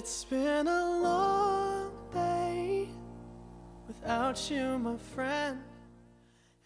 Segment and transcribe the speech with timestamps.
[0.00, 2.88] It's been a long day
[3.86, 5.58] without you, my friend.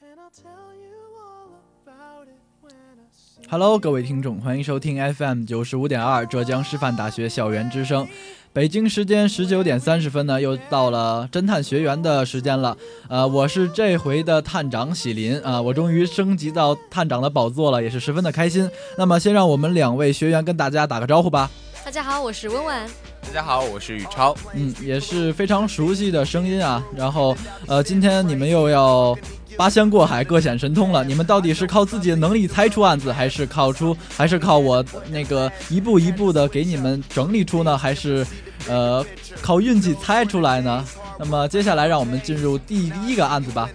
[0.01, 1.49] And I'll tell you all
[1.83, 8.07] about it when I see Hello，各位听众，欢迎收听 FM 九十五点二浙江师范大学校园之声。
[8.53, 12.77] 北京时间十九点三十分呢，又到了侦探学员的时间了。
[13.09, 18.71] 呃，我是这回的探长喜林啊、我终于升级到探长的宝座了，也是十分的开心。
[18.97, 21.51] 那么，先让我们两位学员跟大家打个招呼吧。
[21.85, 22.89] 大家好，我是温婉。
[23.27, 24.35] 大家好，我是宇超。
[24.53, 26.83] 嗯，也是非常熟悉的声音啊。
[26.95, 27.37] 然后，
[27.67, 29.17] 呃，今天你们又要
[29.57, 31.03] 八仙过海，各显神通了。
[31.03, 37.77] 你们到底是靠自己的能力猜出案子，还是靠出，还是靠我那个一步一步的给你们整理出呢？
[37.77, 38.25] 还是，
[38.69, 39.05] 呃，
[39.43, 40.85] 靠运气猜出来呢？
[41.19, 43.69] 那么接下来让我们进入第一个案子吧。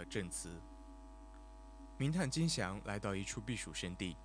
[0.00, 0.58] 的证词。
[1.98, 4.16] 名探金祥来到一处避暑胜地，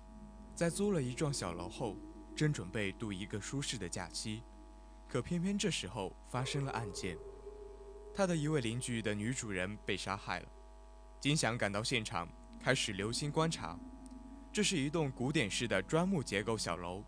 [0.54, 1.94] 在租了一幢小楼后，
[2.34, 4.42] 正准备度一个舒适的假期，
[5.06, 7.18] 可偏偏这时候发生了案件，
[8.14, 10.48] 他的一位邻居的女主人被杀害了。
[11.20, 12.26] 金祥赶到现场，
[12.58, 13.78] 开始留心观察。
[14.50, 17.04] 这是一栋古典式的砖木结构小楼，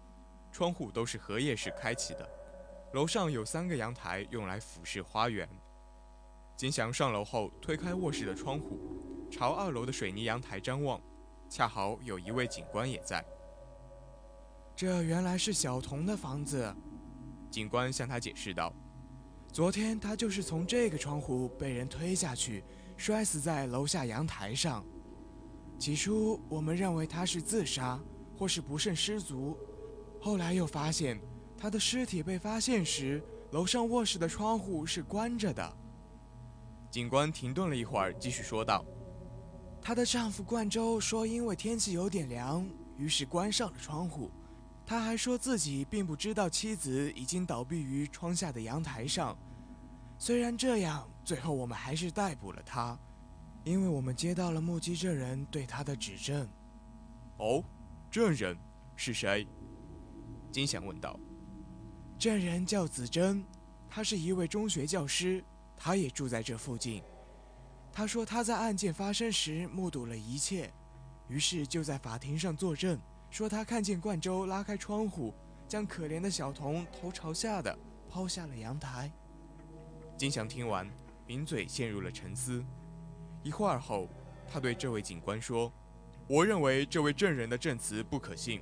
[0.53, 2.29] 窗户都是荷叶式开启的，
[2.93, 5.49] 楼上有三个阳台用来俯视花园。
[6.59, 8.81] 金祥上楼后，推开卧室的窗户，
[9.31, 11.01] 朝二楼的水泥阳台张望，
[11.49, 13.25] 恰好有一位警官也在。
[14.75, 16.75] 这原来是小童的房子，
[17.49, 18.75] 警官向他解释道
[19.53, 22.65] ：“昨天他就是从这个窗户被人推下去，
[22.97, 24.85] 摔死在楼下阳台上。
[25.79, 28.01] 起初我们认为他是自杀
[28.37, 29.57] 或是不慎失足，
[30.21, 31.21] 后来又发现
[31.57, 35.65] 他的尸体被发现时，楼上卧室的窗户是关着的。”
[36.91, 38.85] 警官停顿了一会儿，继续说道
[39.83, 42.67] ：“她的丈夫冠周说，因为天气有点凉，
[42.97, 44.31] 于是关上了窗户。
[44.87, 49.37] 他还说自己并不知道妻子已经倒闭于窗下的阳台上。
[50.17, 52.99] 虽然这样，最后我们还是逮捕了他，
[53.65, 56.49] 因为我们接到了目击证人对他的指证。”
[57.37, 57.63] 哦，
[58.11, 58.57] 证人
[58.97, 59.47] 是谁？
[60.51, 61.21] 金祥问道。
[62.19, 63.45] 证人叫子珍，
[63.91, 65.45] 他是一位中学教师。
[65.79, 67.03] 他也住在这附近。
[67.93, 70.71] 他说他在案件发生时目睹了一切，
[71.29, 73.01] 于是就在法庭上作证，
[73.31, 75.33] 说他看见冠州拉开窗户，
[75.67, 77.77] 将可怜的小童头朝下的
[78.11, 79.11] 抛下了阳台。
[80.17, 80.89] 金祥听完，
[81.27, 82.65] 抿嘴陷入了沉思。
[83.43, 84.09] 一会儿后，
[84.47, 85.73] 他对这位警官说
[86.29, 88.61] ：“我认为这位证人的证词不可信，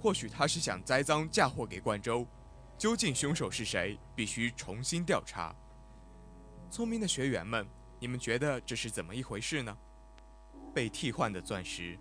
[0.00, 2.26] 或许他是想栽赃嫁祸给冠州。
[2.76, 5.54] 究竟凶手是谁，必须重新调查。”
[6.70, 7.66] 聪明的学员们，
[7.98, 9.76] 你们觉得这是怎么一回事呢？
[10.74, 11.98] 被替换的钻石。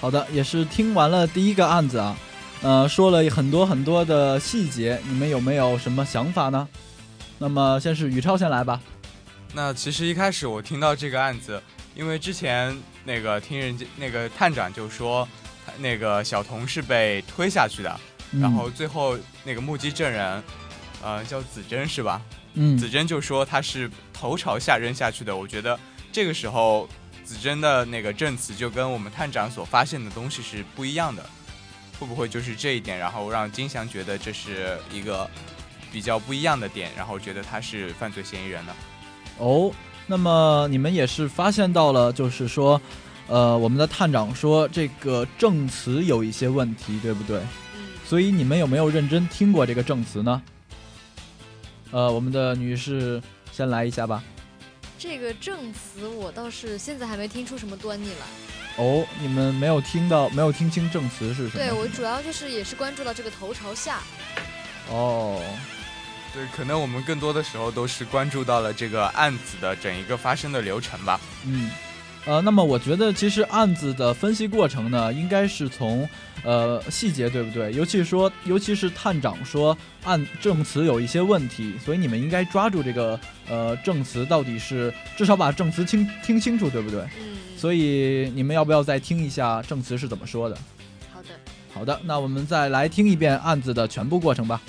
[0.00, 2.16] 好的，也是听完了第一个案子啊，
[2.62, 6.68] 呃，说了很多很多的细节，你们有没有什么想法呢？
[7.38, 8.80] 那么先是宇超先来吧。
[9.56, 11.62] 那其实一开始我听到这个案子，
[11.94, 15.26] 因为之前那个听人家那个探长就说，
[15.78, 18.00] 那个小童是被推下去的，
[18.32, 20.42] 嗯然后最后那个目击证人，
[21.02, 22.20] 呃，叫子珍是吧？
[22.52, 25.34] 嗯子珍就说他是头朝下扔下去的。
[25.34, 25.80] 我觉得
[26.12, 26.86] 这个时候
[27.24, 31.24] 子珍的那个证词就跟我们探长所发现的东西是不一样的，
[31.98, 35.26] 会不会就是这一点，然后让金祥觉得这是一个
[35.90, 38.74] 比较不一样的点，然后觉得他是犯罪嫌疑人呢？
[39.38, 39.70] 哦，
[40.06, 42.80] 那么你们也是发现到了，就是说，
[43.28, 47.38] 呃，我们的探长说这个证词有一些问题，对不对？
[47.76, 50.42] 嗯，所以你们有没有认真听过这个证词呢？
[51.90, 53.22] 呃，我们的女士
[53.52, 54.22] 先来一下吧。
[54.98, 58.82] 这个证词我倒是现在还没听出什么端倪来。
[58.82, 61.64] 哦，你们没有听到，没有听清证词是什么？
[61.64, 64.00] 对我主要就是也是关注到这个头朝下。
[64.90, 65.42] 哦，
[66.36, 71.18] 对，可能我们更多的时候都是关注到了这个案子的整一个发生的流程吧。
[71.46, 71.70] 嗯，
[72.26, 76.06] 呃，那么我觉得其实案子的分析过程呢，应该是从
[76.44, 77.72] 呃细节，对不对？
[77.72, 79.74] 尤其是说，尤其是探长说
[80.04, 83.18] 案证词有一些问题，所以你们应该抓住这个
[83.48, 87.00] 呃证词到底是至少把证词听听清楚，对不对？
[87.18, 90.58] 嗯，所以你们要不要再听一下证词是怎么说的？
[91.14, 91.28] 好的。
[91.72, 94.60] 好的，那我们再来听一遍案子的全部过程吧。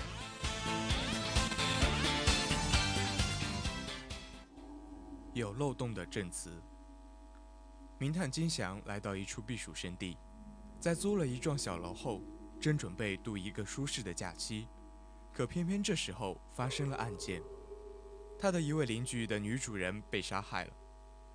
[5.57, 6.61] 漏洞的证词。
[7.97, 10.17] 名探金祥来到一处避暑胜地，
[10.79, 12.21] 在租了一幢小楼后，
[12.59, 14.67] 正准备度一个舒适的假期，
[15.33, 17.41] 可偏偏这时候发生了案件，
[18.39, 20.73] 他的一位邻居的女主人被杀害了。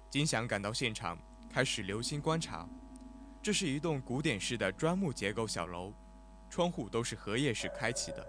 [0.08, 1.18] 金祥赶到现场，
[1.50, 2.68] 开始留心观察。
[3.42, 5.92] 这是一栋古典式的砖木结构小楼，
[6.48, 8.24] 窗户都是荷叶式开启的，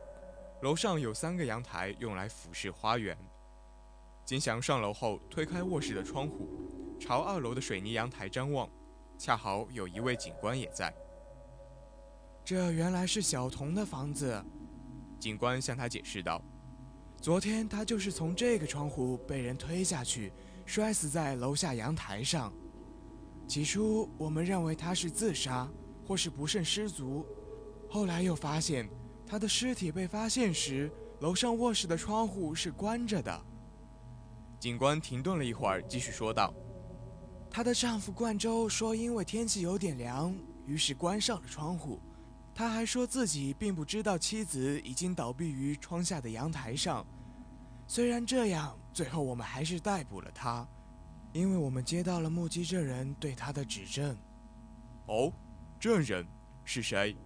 [0.63, 3.15] 楼上有三个阳台用来俯视花园。
[4.25, 6.47] 金祥上楼后，推开卧室的窗户，
[6.97, 8.69] 朝二楼的水泥阳台张望，
[9.17, 10.93] 恰好有一位警官也在。
[12.45, 14.41] 这原来是小童的房子，
[15.19, 16.41] 警官向他解释道
[17.21, 20.31] ：“昨天他就是从这个窗户被人推下去，
[20.65, 22.51] 摔死在楼下阳台上。
[23.45, 25.69] 起初我们认为他是自杀
[26.07, 27.25] 或是不慎失足，
[27.89, 28.89] 后来又发现
[29.27, 30.89] 他的尸体被发现时，
[31.19, 33.37] 楼上卧室的窗户是关着的。”
[34.63, 36.53] 警官停顿了一会儿，继续说道
[37.51, 40.33] ：“她的丈夫冠周说，因为天气有点凉，
[40.65, 41.99] 于是关上了窗户。
[42.55, 47.05] 他还说自己并不知道妻子已经倒闭于窗下的阳台上。
[47.87, 50.65] 虽然这样，最后我们还是逮捕了他，
[51.33, 54.17] 因为我们接到了目击证人对他的指证。
[55.07, 55.29] ”“哦，
[55.77, 56.25] 证人
[56.63, 57.17] 是谁？”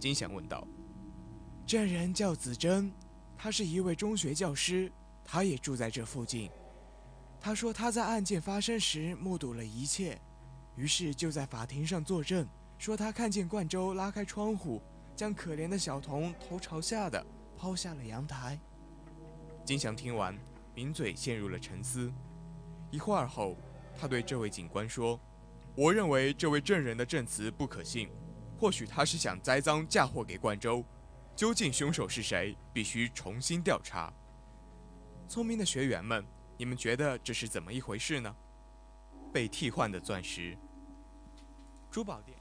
[0.00, 0.66] 金祥问道。
[1.64, 2.92] “证人叫子珍，
[3.36, 4.90] 他是一位中学教师。”
[5.32, 6.50] 他也住在这附近。
[7.40, 10.20] 他说他在案件发生时目睹了一切，
[10.76, 12.46] 于是就在法庭上作证，
[12.76, 14.82] 说他看见冠州拉开窗户，
[15.16, 17.24] 将可怜的小童头朝下的
[17.56, 18.60] 抛下了阳台。
[19.64, 20.38] 金祥听完，
[20.74, 22.12] 抿嘴陷入了沉思。
[22.90, 23.56] 一会儿后，
[23.98, 25.18] 他对这位警官说
[25.74, 28.10] ：“我认为这位证人的证词不可信，
[28.60, 30.84] 或许他是想栽赃嫁祸给冠州。
[31.34, 34.12] 究竟凶手是谁，必须重新调查。”
[35.32, 36.22] 聪明的学员们，
[36.58, 38.36] 你们觉得这是怎么一回事呢？
[39.32, 40.54] 被替换的钻石。
[41.90, 42.36] 珠宝店。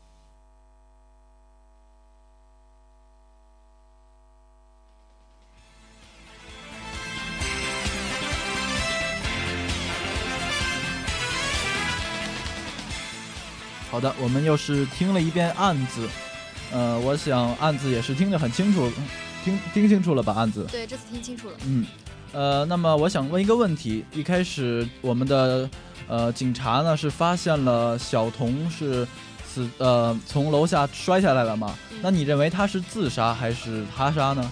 [13.90, 16.10] 好的，我们又是听了一遍案子，
[16.74, 18.92] 呃，我想案子也是听得很清楚，
[19.46, 20.34] 听听清楚了吧？
[20.34, 20.68] 案子。
[20.70, 21.56] 对，这次听清楚了。
[21.66, 21.88] 嗯。
[22.34, 25.70] 呃，那么我想问一个问题：一开始我们的
[26.08, 29.06] 呃警察呢是发现了小童是
[29.46, 31.76] 死呃从楼下摔下来了嘛？
[32.02, 34.52] 那你认为他是自杀还是他杀呢？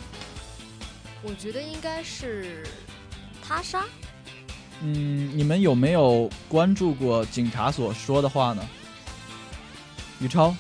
[1.24, 2.64] 我觉得应该是
[3.42, 3.86] 他杀。
[4.82, 8.62] 嗯，你们有没有关注过警察所说的话呢？
[10.20, 10.56] 宇超。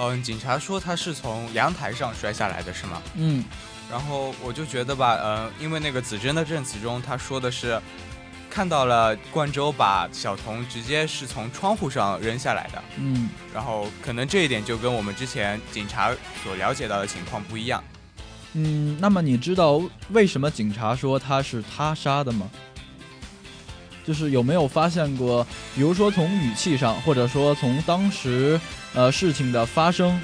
[0.00, 3.02] 嗯，警察说他是从阳台上摔下来的，是吗？
[3.16, 3.44] 嗯。
[3.90, 7.80] 然后我就觉得吧，嗯，因为那个子珍的证词中，他说的是
[8.48, 16.12] 看到了冠州把小童直接是从窗户上扔下来的，嗯，然后可能这一点就跟我们之前警察
[16.44, 17.82] 所了解到的情况不一样，
[18.52, 22.48] 嗯，那么你知道为什么警察说他是他杀的吗？
[24.10, 28.60] 就是有没有发现过，比如说从语气上，或者说从当时
[28.92, 30.20] 呃事情的发生，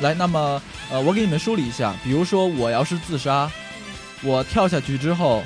[0.00, 0.62] 来，那么。
[0.90, 3.48] 呃，我给你们梳理一下，比如说我要是自杀，
[4.22, 5.44] 我跳下去之后，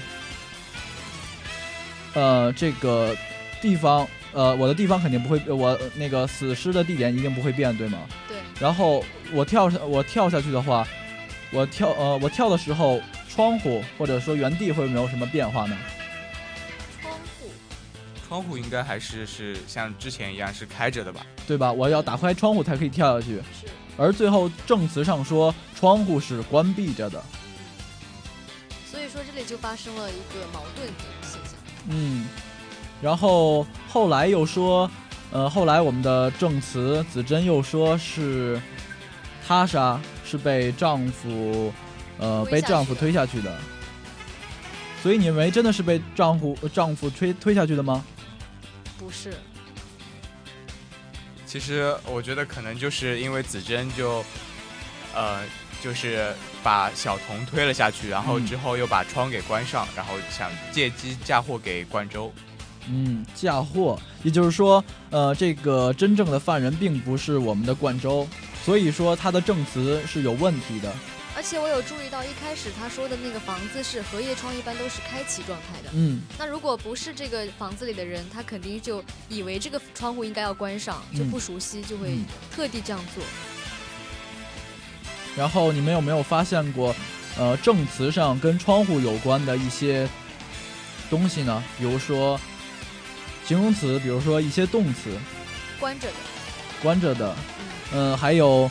[2.15, 3.15] 呃，这个
[3.61, 7.99] 地方，呃，我的地方肯定不会，我那个死尸的地点一定不会变，对吗？
[8.29, 8.39] 对。
[8.61, 10.87] 然后我跳下，我跳下去的话，
[11.51, 15.77] 我跳，呃，我跳的时候，窗户或者说原地会没有什么变化呢？
[18.35, 21.25] 窗户，应该还是是像之前一样是开着的吧？
[21.47, 21.71] 对吧？
[21.71, 23.37] 我要打开窗户才可以跳下去。
[23.37, 23.69] 是。
[23.97, 27.23] 而最后证词上说窗户是关闭着的，
[28.91, 31.53] 所以说这里就发生了一个矛盾的现象。
[31.87, 32.27] 嗯，
[33.01, 34.91] 然后后来又说，
[35.31, 38.61] 呃，后来我们的证词子珍又说是
[39.47, 41.73] 他杀，是被丈夫，
[42.19, 43.57] 呃，被丈夫推下去的。
[45.05, 48.05] 所以你认为真的是被丈夫呃丈夫推推下去的吗？
[49.05, 49.35] 不是，
[51.45, 54.25] 其实我觉得可能就是因为子珍就，
[55.15, 55.43] 呃，
[55.83, 62.33] 就是把小童推了下去，然后嗯之后又把窗给关上，然后想借机嫁祸给冠州。
[62.89, 68.27] 嗯，嫁祸，也就是说，呃，这个真正的犯人并不是我们的冠州，
[68.65, 70.91] 所以说他的证词是有问题的。
[71.45, 75.91] 而且我有注意到一开始他说的那个房子是荷叶窗，一般都是开启状态的。
[75.93, 83.23] 嗯，那如果不是这个房子里的人，他肯定就以为这个窗户应该要关上，就嗯不熟悉，就会嗯特地这样做。
[85.37, 86.97] 然后你们有没有发现过，
[87.37, 90.09] 呃，证词上跟窗户有关的一些
[91.11, 91.63] 东西呢？
[91.77, 92.41] 比如说
[93.45, 95.11] 形容词，比如说一些动词，
[95.79, 96.15] 关着的，
[96.83, 97.37] 关着的，
[97.93, 98.71] 嗯，嗯，还有，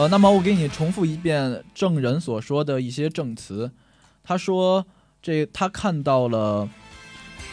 [0.00, 3.70] 呃，那么我给你重复一遍证人所说的一些证词。
[4.24, 4.86] 他说，
[5.20, 6.66] 这他看到了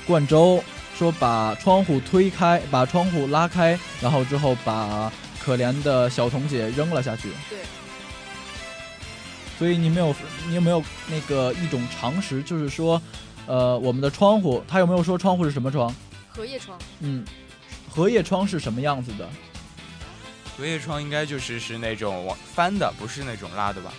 [0.06, 0.64] 冠州
[0.96, 5.12] 说把窗户推开，把窗户拉开，然后之后把
[5.42, 7.32] 可怜的小童姐扔了下去。
[7.50, 7.60] 对。
[9.60, 10.16] 所以你没有，
[10.48, 13.02] 你有没有那个一种常识，就是说，
[13.46, 15.94] 呃，我们的窗户，他有没有说窗户是什么窗？
[16.30, 17.26] 荷叶窗，嗯，
[17.90, 19.28] 荷叶窗是什么样子的？
[20.58, 23.94] 荷叶窗应该就是是那种往翻的，不是那种拉的吧？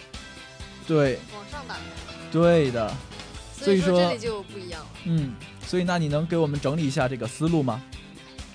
[0.87, 1.81] 对，往上打开，
[2.33, 2.93] 对的。
[3.53, 4.87] 所以说说这里就不一样了。
[5.05, 5.35] 嗯，
[5.67, 7.83] 所以那你能给我们整理一下这个思路吗？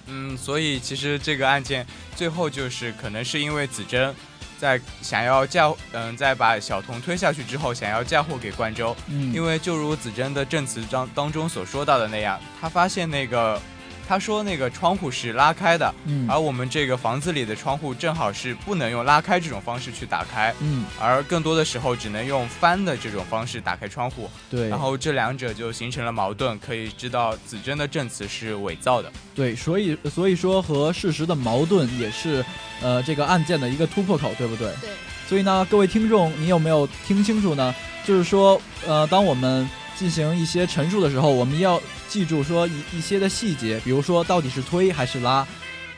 [0.08, 4.14] 嗯，所以其实这个案件最后就是可能是因为子珍
[4.58, 13.62] 在想要嫁，嗯，在把小童推下去之后，想要嫁祸给冠州，嗯，因为就如子珍的证词当当中所说到的那样，他发现那个，
[14.08, 29.12] 他说那个窗户是拉开的，嗯而我们这个房子里的窗户正好是不能用拉开这种方式去打开，嗯，而更多的时候只能用翻的这种方式打开窗户，对，然后这两者就形成了矛盾，可以知道子珍的证词是伪造的。
[29.34, 32.44] 对，所以所以说和事实的矛盾也是
[32.82, 34.68] 呃这个案件的一个突破口，对不对？
[34.82, 34.90] 对，
[35.28, 37.74] 所以呢，各位听众，你有没有听清楚呢？
[38.06, 41.82] 就是说，呃，当我们进行一些陈述的时候，我们要
[42.14, 45.48] 记住说一一些的细节，比如说到底是推还是拉，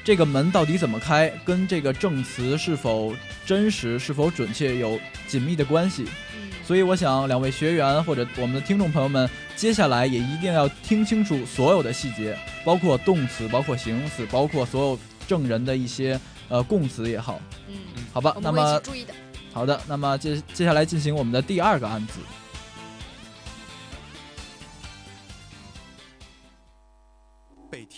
[0.01, 3.13] 这个门到底怎么开，跟这个证词是否
[3.45, 6.05] 真实、是否准确有紧密的关系。
[6.33, 16.17] 嗯，所以我想，两位学员或者我们的听众朋友们，接下来也一定要听清楚所有的细节，包括动词，包括形容词，包括所有证人的一些
[16.47, 17.75] 呃供词也好，嗯，
[18.13, 19.13] 好吧那么注意的。
[19.51, 22.13] 好的，那么接接下来进行我们的第二个案子。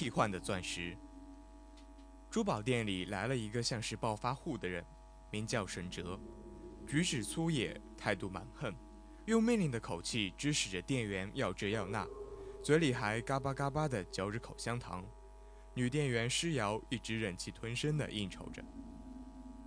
[0.07, 0.97] 替换的钻石。
[2.31, 4.81] 珠宝店里来了一个像是暴发户的人，
[5.29, 6.17] 名叫沈哲，
[6.87, 8.73] 举止粗野，态度蛮横，
[9.25, 12.07] 用命令的口气指使着店员要这要那，
[12.63, 15.03] 嘴里还嘎巴嘎巴地嚼着口香糖。
[15.73, 18.63] 女店员施瑶一直忍气吞声地应酬着：“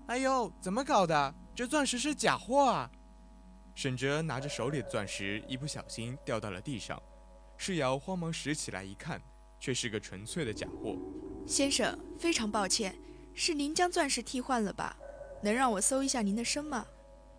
[0.09, 1.35] 哎呦，怎么搞的？
[1.55, 2.91] 这钻石是假货啊！”
[3.77, 6.99] 沈哲拿着手里的钻石，一不小心掉到了地上。
[7.59, 9.21] 施瑶慌忙拾起来一看，
[9.61, 10.97] 却是个纯粹的假货。
[11.47, 12.97] 先生，非常抱歉，
[13.35, 14.97] 是您将钻石替换了吧？
[15.43, 16.85] 能让我搜一下您的身吗？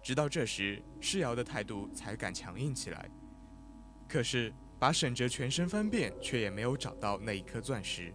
[0.03, 3.09] 直到这时，施瑶的态度才敢强硬起来。
[4.07, 8.13] 可是，把沈哲全身翻遍，却也没有找到那一颗钻石。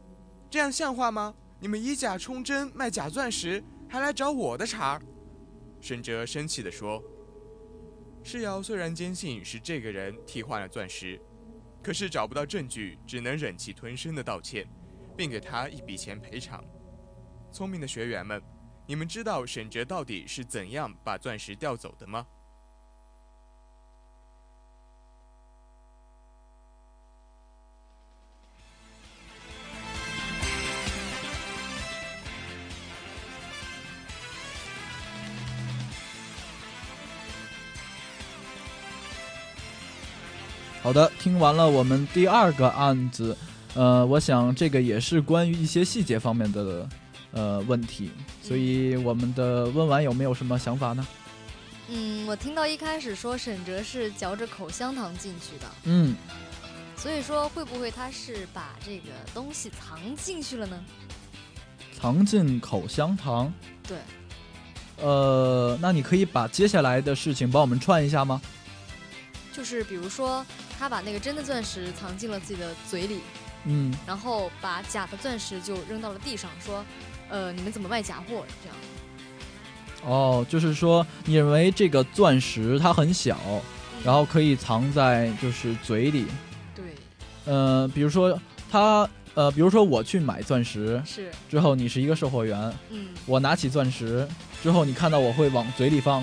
[0.48, 1.34] 这样像话吗？
[1.58, 5.02] 你们以假充真卖假钻石，还来找我的茬儿！
[5.80, 7.02] 沈哲生气地说。
[8.22, 11.20] 施瑶虽然坚信是这个人替换了钻石，
[11.86, 14.66] 可是找不到证据，只能忍气吞声的道歉，
[15.16, 16.64] 并给他一笔钱赔偿。
[17.52, 18.42] 聪明的学员们，
[18.88, 22.26] 你们知道沈哲到底是怎样把钻石调走的吗？
[40.86, 43.36] 好的，听完了我们第二个案子，
[43.74, 46.88] 呃，我想这个也是关于一些细节方面的
[47.32, 51.04] 呃问题，所以我们的问完有没有什么想法呢？
[51.88, 56.14] 嗯，我听到一开始说沈哲是嚼着口香糖进去的，嗯，
[56.96, 60.78] 所以说会不会他是把这个东西藏进去了呢？
[61.98, 63.52] 藏进口香糖。
[63.88, 63.98] 对，
[65.04, 68.40] 呃，那你可以把接下来的事情帮我们串一下吗？
[69.52, 70.44] 就是比如说
[70.78, 73.20] 他把那个真的钻石藏进了自己的嘴里，
[73.64, 76.84] 嗯，然后把假的钻石就扔到了地上，说，
[77.28, 78.44] 呃，你们怎么卖假货？
[78.62, 78.76] 这样，
[80.04, 83.38] 哦，就是说你认为这个钻石它很小，
[84.04, 86.26] 然后可以藏在就是嘴里。
[86.74, 86.84] 对，
[87.46, 88.38] 呃，比如说
[88.70, 94.28] 他呃，比如说我去买钻石是，之后，你是一个售货员，嗯，我拿起钻石
[94.62, 96.22] 之后，你看到我会往嘴里放。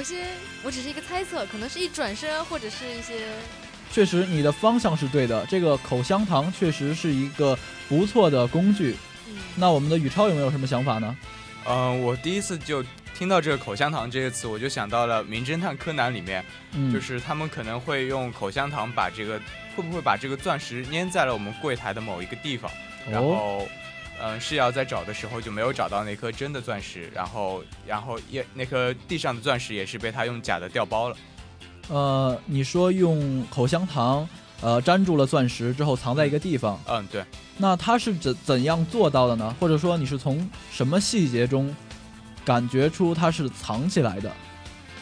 [0.00, 0.24] 那可能某些，
[0.62, 3.26] 我只是一个猜测，可能是一转身或者是一些，
[3.92, 5.44] 确实，你的方向是对的。
[5.46, 8.96] 这个口香糖确实是一个不错的工具。
[9.28, 11.14] 嗯，那我们的宇超有没有什么想法呢？
[11.66, 12.82] 嗯、我第一次就
[13.14, 16.42] 听到这个口香糖这个词，我就想到了《名侦探柯南》里面，
[16.72, 19.38] 嗯，就是他们可能会用口香糖把这个，
[19.76, 22.70] 会不会把这个钻石粘在了我们柜台的某一个地方，
[23.06, 23.68] 然哦，后。
[24.22, 31.16] 嗯，是要在找的时候就没有找到那颗真的钻石，然后，然后也那颗地上的钻石也是被他用假的调包了。
[31.88, 34.28] 呃，你说用口香糖
[34.60, 37.24] 呃粘住了钻石之后藏在一个地方，嗯，对，
[37.56, 39.54] 那他是怎怎样做到的呢？
[39.58, 41.74] 或者说你是从什么细节中
[42.44, 44.30] 感觉出他是藏起来的？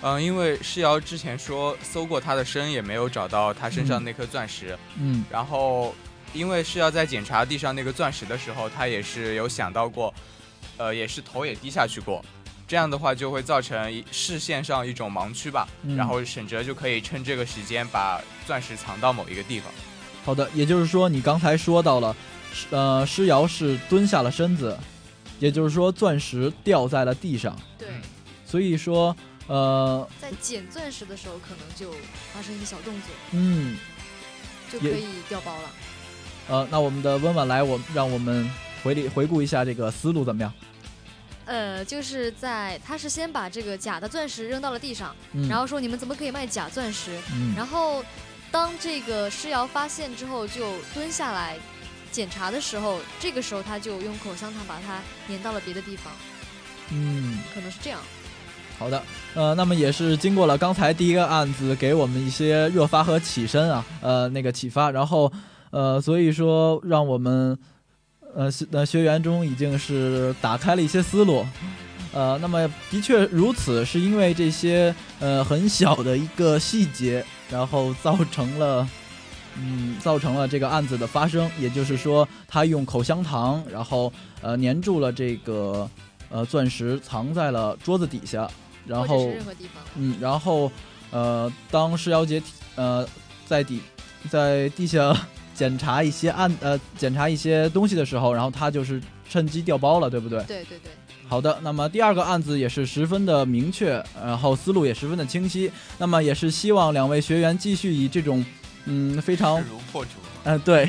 [0.01, 5.93] 嗯，因为世瑶之前说搜过他的身，也没有找到他身上那颗钻石，嗯然后，
[6.33, 10.13] 因为是要在检查地上那个钻石的时候，他也是有想到过，
[10.77, 12.25] 呃，也是头也低下去过，
[12.67, 15.67] 这样的话就会造成视线上一种盲区吧。
[15.83, 19.73] 嗯然后沈哲就可以趁这个时间把钻石藏到某一个地方。
[20.25, 22.15] 好的，也就是说你刚才说到了，
[22.71, 24.79] 呃，施瑶是蹲下了身子，
[25.39, 27.89] 也就是说钻石掉在了地上，对，
[28.45, 29.17] 所以说
[29.47, 31.91] 呃在捡钻石的时候，可能就
[32.35, 33.79] 发生一些小动作，嗯
[34.71, 35.71] 就可以掉包了。
[36.49, 38.51] 呃，那我们的温婉来，我让我们
[38.83, 40.53] 回里回顾一下这个思路怎么样？
[41.45, 47.19] 呃，就是在他是先把这个假的钻石扔到了地上，嗯，然后说你们怎么可以卖假钻石？
[47.33, 48.05] 嗯然后
[48.51, 51.57] 当这个施瑶发现之后，就蹲下来
[52.11, 56.13] 检查的时候，这个时候他就用口香糖把它粘到了别的地方，
[56.91, 57.39] 嗯。
[57.55, 58.01] 可能是这样。
[58.79, 59.03] 好的，
[59.35, 65.33] 呃，那么也是经过了刚才第一个案子给我们一些热发和起身啊，呃，那个启发，然后，
[65.71, 67.59] 呃，所以说让我们，
[68.35, 71.47] 呃，学呃学员中已经是打开了一些思路，
[72.13, 78.89] 呃，那么的确如此，是因为这些呃很小的一个细节，然后造成了。
[79.61, 85.91] 嗯，造成了这个案子的发生，也就是说，他用口香糖，然后呃粘住了这个
[86.29, 88.49] 呃钻石，藏在了桌子底下，
[88.87, 89.33] 然后。
[89.97, 90.71] 嗯，然后
[91.11, 92.41] 呃，当施瑶姐
[92.77, 93.05] 呃
[93.47, 93.81] 在底
[94.31, 95.13] 在地下
[95.59, 100.39] 检查一些案呃检查一些东西的时候，然后他就是趁机调包了，对不对？
[100.45, 100.93] 对对对，
[101.29, 105.69] 好的，那么第二个案子也是十分的明确，然后思路也十分的清晰，
[105.99, 108.45] 那么也是希望两位学员继续以这种
[108.85, 110.11] 嗯非常势如破竹。
[110.45, 110.89] 嗯、对，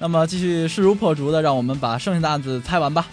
[0.00, 3.06] 那么继续势如破竹的，让我们把剩下的案子猜完吧。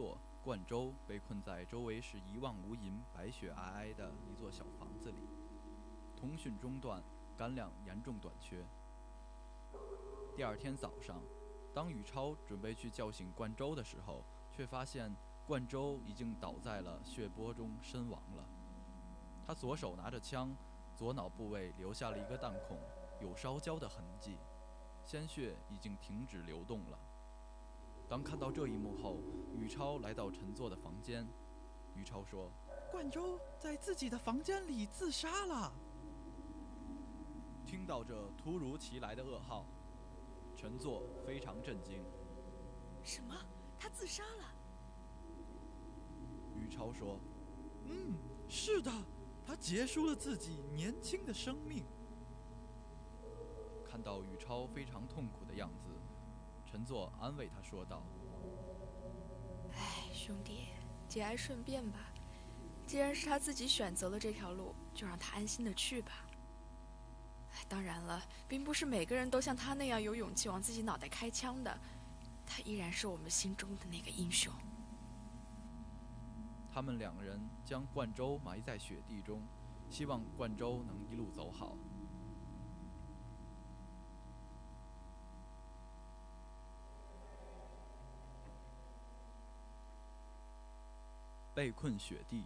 [0.00, 5.28] 陈作、冠周被困在周围是一望无垠、白雪皑皑的一座小房子里，
[6.16, 7.02] 通讯中断，
[7.36, 8.64] 干粮严重短缺。
[10.34, 11.20] 第二天早上，
[11.74, 15.14] 当宇超准备去叫醒冠周的时候，却发现
[15.46, 18.48] 冠周已经倒在了血泊中身亡了。
[19.46, 20.56] 他左手拿着枪，
[20.96, 22.78] 左脑部位留下了一个弹孔，
[23.20, 24.38] 有烧焦的痕迹。
[25.04, 26.98] 鲜血已经停止流动了。
[28.10, 29.18] 当看到这一幕后，
[29.54, 31.24] 宇超来到陈作的房间。
[31.94, 32.50] 宇超说
[32.90, 35.72] 冠周在自己的房间里自杀了。
[37.64, 39.64] 听到这突如其来的噩耗，
[40.56, 42.02] 陈作非常震惊。
[43.04, 43.32] 什么？
[43.78, 44.44] 他自杀了？
[46.56, 47.16] 于超说
[47.84, 48.16] 嗯，
[48.48, 48.90] 是的，
[49.46, 51.84] 他结束了自己年轻的生命。
[53.84, 55.89] 看到宇超非常痛苦的样子，
[56.70, 58.00] 陈作安慰他说道
[59.72, 60.68] 哎，兄弟，
[61.08, 61.98] 节哀顺变吧。
[62.86, 66.24] 既然是他自己选择了这条路，就让他安心的去吧。
[67.54, 71.76] 哎，当然了，并不是每个人都像他那样有勇气往自己脑袋开枪的。
[72.46, 74.52] 他依然是我们心中的那个英雄。
[76.72, 79.42] ：“他们两人将冠周埋在雪地中，
[79.88, 81.76] 希望冠周能一路走好。”
[91.60, 92.42] 被困雪地。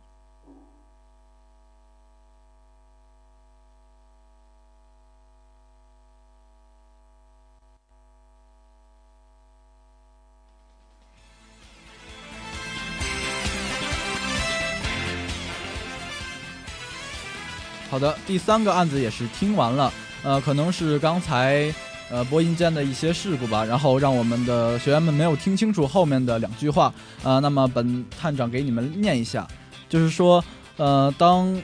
[17.88, 19.92] 好的，第三个案子也是听完了。
[20.24, 21.72] 呃，可能是刚才
[22.10, 26.92] 呃播音间的一些事故吧，然后让我们的学员们没有听清楚后面的两句话。
[27.22, 29.46] 呃，那么本探长给你们念一下，
[29.88, 30.44] 就是说，
[30.76, 31.60] 呃，当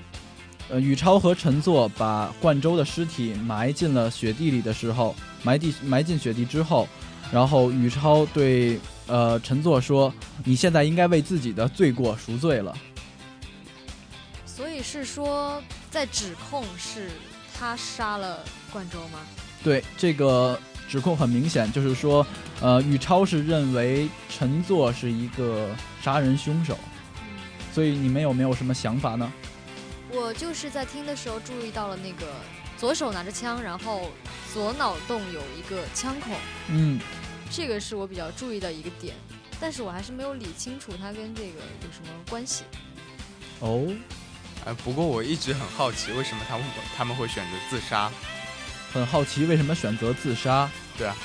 [0.71, 6.89] 呃宇超和陈作把冠州的尸体埋进了雪地里的时候，埋地埋进雪地之后，
[7.31, 10.13] 然后宇超对呃陈作说
[10.45, 12.75] ：“你现在应该为自己的罪过赎罪了。”
[14.47, 17.11] 所以是说，在指控是
[17.59, 18.41] 他杀了
[18.73, 19.19] 冠州吗？
[19.63, 22.27] 对，这个指控很明显，就是说，
[22.61, 25.69] 呃，宇超是认为陈作是一个
[26.03, 26.79] 杀人凶手，
[27.17, 27.39] 嗯，
[27.73, 29.31] 所以你们有没有什么想法呢？
[30.13, 32.27] 我就是在听的时候注意到了那个
[32.77, 34.11] 左手拿着枪，然后
[34.53, 36.35] 左脑洞有一个枪孔，
[36.69, 36.99] 嗯，
[37.51, 39.15] 这个是我比较注意的一个点，
[39.61, 42.65] 但是我还是没有理清楚它跟这个有什么关系。
[43.61, 43.87] 哦，
[44.65, 46.65] 哎，不过我一直很好奇，为什么他们
[46.97, 48.11] 他们会选择自杀？
[48.93, 50.69] 很好奇为什么选择自杀？
[50.99, 51.17] 对啊，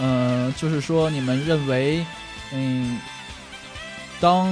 [0.00, 2.04] 嗯、就是说你们认为，
[2.52, 2.98] 嗯，
[4.20, 4.48] 当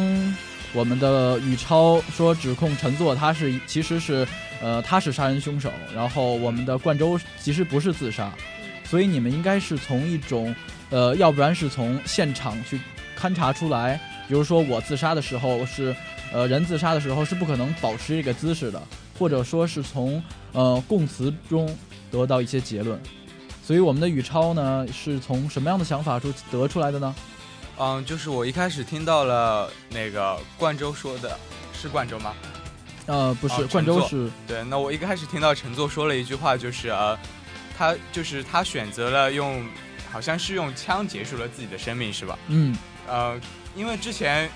[0.72, 4.26] 我们的宇超说指控陈作他是其实是
[4.60, 8.30] 呃他是杀人凶手，然后我们的冠州其实不是自杀，
[8.62, 10.54] 嗯，所以你们应该是从一种
[10.90, 12.80] 呃，要不然是从现场去
[13.18, 15.94] 勘察出来，比如说我自杀的时候是
[16.32, 18.82] 呃人自杀的时候是不可能保持这个姿势的，
[19.18, 21.74] 或者说是从呃供词中
[22.10, 23.00] 得到一些结论。
[23.62, 27.14] 所以我们的宇超呢，是从什么样的想法出得出来的呢？
[27.78, 31.38] 嗯，就是我一开始听到了那个冠州说的，
[31.72, 32.34] 是冠州吗？
[33.06, 37.18] 呃，不是，冠州是对，那我一开始听到陈作说了一句话，就是呃，
[37.76, 39.64] 他就是他选择了用，
[40.10, 42.38] 好像是用枪结束了自己的生命，是吧？
[42.48, 42.76] 嗯
[43.06, 43.40] 呃，
[43.76, 44.50] 因为之前，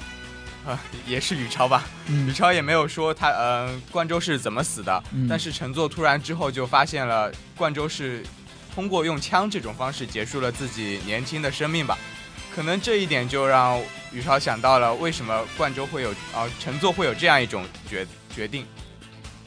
[0.64, 8.22] 呃， 也是吕超吧，宇嗯超也没有说他，呃，冠州是怎么死的，嗯，但是乘坐突然之后就发现了冠州是
[8.74, 11.98] 通过用枪这种方式结束了自己年轻的生命吧。
[12.54, 13.80] 可能这一点就让
[14.12, 18.66] 宇超想到了为什么冠州会有，呃，乘坐会有这样一种决决定。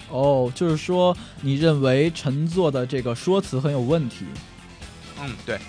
[0.10, 4.26] 哦，就是说你认为乘坐的这个说辞很有问题。
[5.22, 5.60] 嗯，对，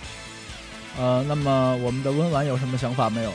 [0.99, 3.33] 呃，那么我们的温婉有什么想法没有？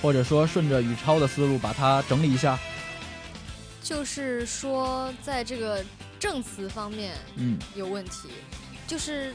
[0.00, 2.58] 或者说顺着宇超的思路把它整理一下？
[3.82, 5.82] 就是说在这个
[6.18, 8.28] 证词方面嗯有问题，
[8.86, 9.32] 就是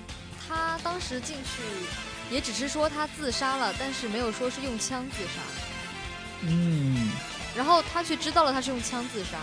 [0.47, 1.63] 他当时进去
[2.33, 5.41] 也只是说他自杀了，但是没有说是用枪自杀，
[6.41, 7.09] 嗯，
[7.55, 9.39] 然后他却知道了他是用枪自杀，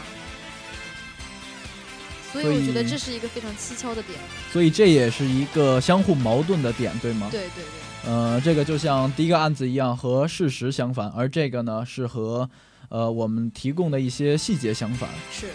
[2.33, 4.17] 所以我觉得这是一个非常蹊跷的点。
[4.53, 7.29] 所以这也是一个相互矛盾的点，对吗？
[7.33, 7.65] 对对对，
[8.07, 12.49] 呃，这个就像第一个案子一样，和事实相反，而这个呢是和
[12.89, 15.09] 呃我们提供的一些细节相反。
[15.31, 15.47] 是，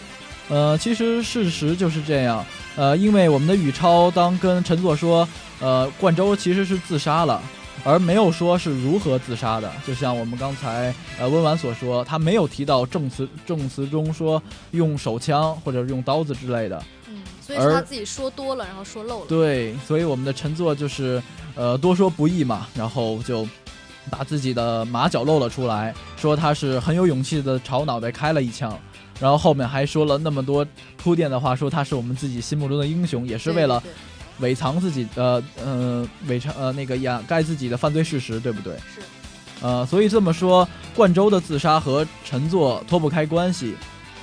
[0.48, 2.44] 呃，其实事实就是这样。
[2.76, 5.28] 呃，因为我们的宇超当跟陈作说，
[5.60, 7.42] 呃，冠州其实是自杀了，
[7.82, 9.72] 而没有说是如何自杀的。
[9.86, 16.80] 就像我们刚才呃温婉所说，他没有提到证词证词中说用手枪或者用刀子之类的。
[17.08, 19.26] 嗯，所以是他自己说多了，然后说漏了。
[19.26, 21.22] 对，所以我们的陈作就是
[21.56, 23.46] 呃多说不易嘛，然后就
[24.08, 28.78] 把自己的马脚露了出来，说他是很有勇气的朝脑袋开了一枪，
[29.18, 30.64] 然后后面还说了那么多
[30.96, 33.82] 铺垫的话，说他是我们自己心目中的英雄，也是为了
[34.40, 38.74] 伪藏自己呃呃伪藏呃那个掩盖自己的犯罪事实，对不对？
[38.94, 39.00] 是，
[39.62, 43.74] 呃，所以这么说，冠州的自杀和陈作脱不开关系。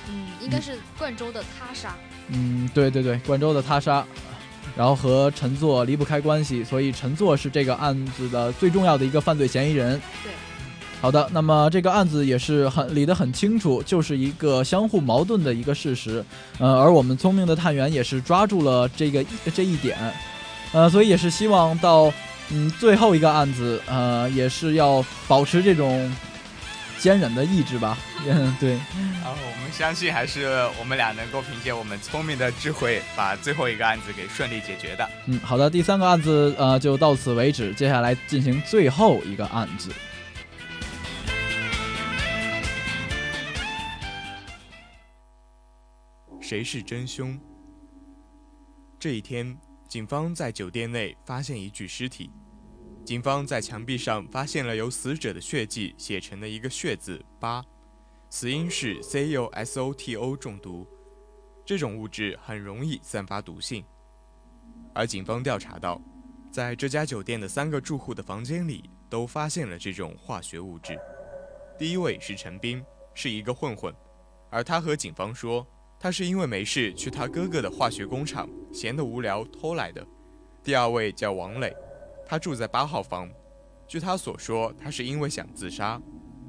[0.08, 1.96] 嗯，应该是冠州的他杀。
[2.28, 4.06] 嗯，对对对，冠州的他杀，
[4.76, 10.00] 然后和陈作离不开关系，所以陈作是这个案子的最重要的一个犯罪嫌疑人。
[10.22, 10.32] 对。
[11.00, 16.24] 好的，那么这个案子也是很理得很清楚，就是一个相互矛盾的一个事实。
[16.58, 19.22] 呃，而我们聪明的探员也是抓住了这个
[19.54, 19.98] 这一点，
[20.72, 22.10] 呃，所以也是希望到
[22.48, 26.10] 嗯最后一个案子，呃，也是要保持这种
[26.98, 27.98] 坚忍的意志吧。
[28.26, 28.72] 嗯， 对。
[29.22, 30.46] 然后我们相信还是
[30.78, 35.08] 我们俩能够凭借我们聪明的智慧，把最后一个案子给顺利解决的。
[35.26, 39.90] 嗯，好的，第三个案子呃就到此为止，接下来进行最后一个案子。
[46.40, 47.40] 谁是真凶？
[49.00, 49.56] 这一天，
[49.88, 52.30] 警方在酒店内发现一具尸体。
[53.04, 57.62] 警方在墙壁上发现了由死者的血迹写成的一个“血”字八，
[58.30, 60.86] 死因是 CuSOTO 中毒。
[61.66, 63.84] 这种物质很容易散发毒性。
[64.94, 66.00] 而警方调查到，
[66.50, 70.98] 在这家酒店的三个住户的房间里都发现了这种化学物质。
[71.78, 73.94] 第一位是陈斌，是一个混混，
[74.48, 75.66] 而他和警方说。
[75.96, 80.06] 他是因为没事去他哥哥的化学工厂，闲得无聊偷来的。
[80.62, 81.74] 第二位叫王磊，
[82.26, 83.30] 他住在八号房。
[83.86, 86.00] 据他所说，他是因为想自杀，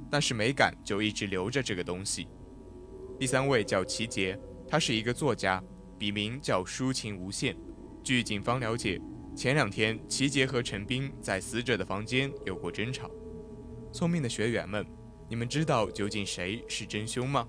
[0.09, 2.27] 但是没敢，就一直留着这个东西。
[3.19, 5.61] 第三位叫齐杰，他是一个作家，
[5.97, 7.55] 笔名叫抒情无限。
[8.03, 9.01] 据警方了解，
[9.35, 13.09] 前两天齐杰和陈斌在死者的房间有过争吵。
[13.91, 14.85] 聪明的学员们，
[15.29, 17.47] 你们知道究竟谁是真凶吗？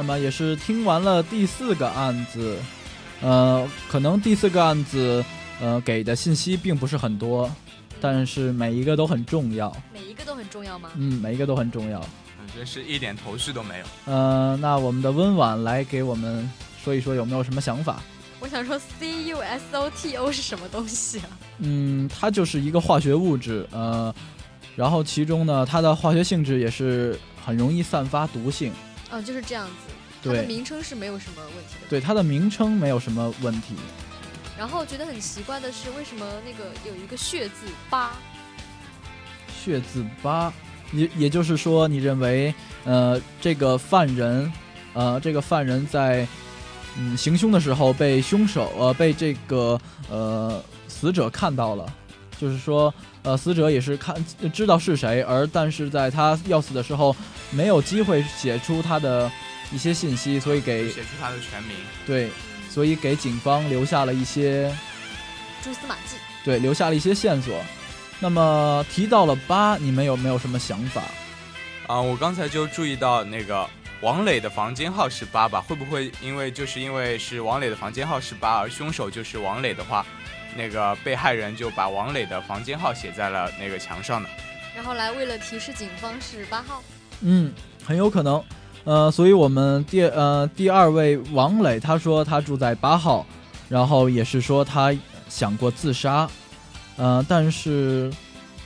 [0.00, 2.56] 那么也是听完了第四个案子，
[3.20, 5.22] 呃，可能第四个案子，
[5.60, 7.50] 呃，给的信息并不是很多，
[8.00, 9.70] 但是每一个都很重要。
[9.92, 10.88] 每一个都很重要吗？
[10.94, 12.00] 嗯，每一个都很重要。
[12.00, 12.08] 感
[12.56, 13.84] 觉是一点头绪都没有。
[14.06, 16.50] 呃，那我们的温婉来给我们
[16.82, 18.02] 说一说有没有什么想法？
[18.40, 21.28] 我想说，C U S O T O 是什么东西啊？
[21.58, 24.14] 嗯，它就是一个化学物质，呃，
[24.74, 28.72] 然后其中呢，它的化学性质也是很容易散发毒性。
[29.12, 29.89] 嗯，就是这样子。
[30.22, 31.86] 它的对名称是没有什么问题的。
[31.88, 33.74] 对，它的名称没有什么问题。
[34.58, 38.12] 然后觉得很奇怪的是，为什么那个有一个血字八？
[39.62, 40.52] 血字八，
[40.92, 42.54] 也也就是说，你认为，
[42.84, 44.52] 呃，这个犯人，
[44.92, 46.26] 呃，这个犯人在
[46.98, 49.80] 嗯行凶的时候被凶手呃被这个
[50.10, 51.90] 呃死者看到了，
[52.38, 54.14] 就是说，呃，死者也是看
[54.52, 57.14] 知道是谁，而但是在他要死的时候
[57.50, 59.30] 没有机会写出他的
[59.70, 61.76] 一些信息，所以给写出他的全名。
[62.06, 62.30] 对，
[62.68, 64.74] 所以给警方留下了一些
[65.62, 66.16] 蛛丝马迹。
[66.44, 67.62] 对留下了一些线索。
[68.18, 71.02] 那么提到了八，你们有没有什么想法？
[71.86, 73.68] 啊、我刚才就注意到那个
[74.00, 75.60] 王磊的房间号是八吧？
[75.60, 80.06] 会不会因为就是因为是王磊的房间号是八，而凶手就是王磊的话，
[80.56, 84.28] 那个被害人就把王磊的房间号写在了那个墙上呢？
[84.74, 86.82] 然后来为了提示警方是八号。
[87.22, 87.52] 嗯，
[87.84, 88.42] 很有可能。
[88.90, 93.24] 呃，所以我们第呃第二位王磊，他说他住在八号，
[93.68, 94.92] 然后也是说他
[95.28, 96.28] 想过自杀，
[96.96, 98.12] 呃，但是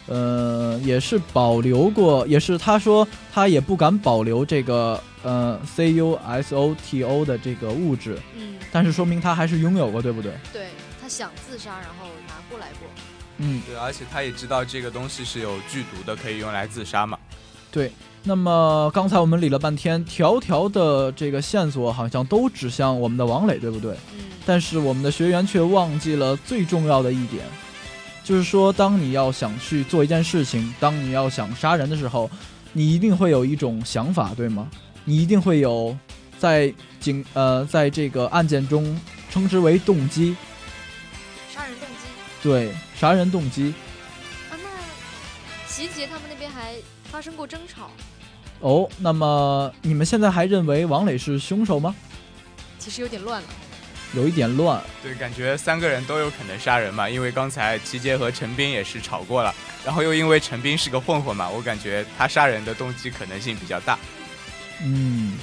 [0.07, 10.33] 呃也是保留过，也是他说他也不敢保留这个呃 C U S O T O 的这个物质，嗯，但是说明他还是拥有过，对不对？
[10.51, 10.69] 对
[11.03, 12.89] 他想自杀，然后拿过来过。
[13.37, 17.19] 嗯，对，而且他也知道这个东西是有剧毒的，可以用来自杀嘛。
[17.75, 17.93] 对。
[18.23, 23.93] 那么刚才我们理了半天，条条的这个线索好像都指向我们的王磊，对不对？
[24.15, 27.45] 嗯，但是我们的学员却忘记了最重要的一点，
[28.25, 32.31] 就是说，当你要想去做一件事情，当你要想杀人的时候，
[32.73, 34.71] 你一定会有一种想法，对吗？
[35.05, 35.95] 你一定会有
[36.39, 38.99] 在警呃在这个案件中
[39.31, 40.35] 称之为动机，
[41.55, 42.07] 杀人动机
[42.43, 43.75] 对，杀人动机。
[44.51, 44.57] 啊？
[44.63, 46.73] 那齐杰他们那边还
[47.14, 47.88] 发生过争吵，
[48.59, 51.94] 哦，那么你们现在还认为王磊是凶手吗？
[52.77, 53.48] 其实有点乱了。
[54.14, 54.83] 有一点乱。
[55.00, 63.96] 对，感觉三个人都有可能杀人嘛，因为刚才齐杰和陈斌也是吵过了，然后又因为陈斌是个混混嘛，我感觉他杀人的动机可能性比较大。
[64.83, 65.35] 嗯，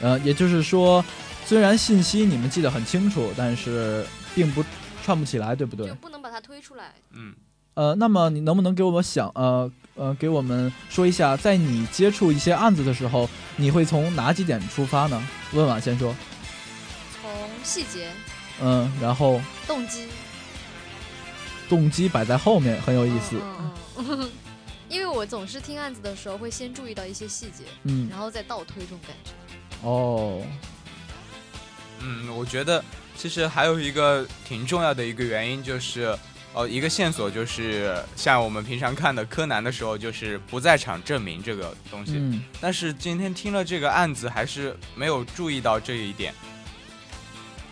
[0.00, 1.04] 呃，也就是说，
[1.46, 4.04] 虽然信息你们记得很清楚，但是
[4.34, 4.64] 并不
[5.04, 5.94] 串不起来，对不对就？
[5.94, 6.92] 不能把它推出来。
[7.12, 7.32] 嗯，
[7.74, 15.28] 呃，那么你能不能给我们想呃呃给我们说一下，在你接触一些案子的时候，你会从哪几点出发呢？
[15.52, 16.14] 问婉先说，
[17.20, 17.30] 从
[17.62, 18.10] 细节、
[18.60, 19.40] 嗯，然后？
[19.66, 20.08] 动机，
[21.68, 24.30] 动机摆在后面，很有意思，嗯嗯嗯。
[24.88, 29.30] 因为我总是听案子的时候会先注意到一些细节，嗯，然后再倒推这种感觉。
[29.88, 30.42] 哦，
[32.00, 32.84] 嗯，我觉得
[33.16, 36.14] 其实还有一个挺重要的一个原因就是，
[36.54, 42.12] 呃，一个线索就是像我们平常看的柯南的时候，就是不在场证明这个东西。
[42.16, 46.34] 嗯，但是今天听了这个案子，还是没有注意到这一点，